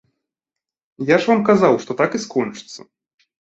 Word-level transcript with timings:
Я 1.11 1.19
ж 1.21 1.33
вам 1.33 1.45
казаў, 1.51 1.79
што 1.87 1.91
так 2.03 2.11
і 2.21 2.25
скончыцца. 2.27 2.81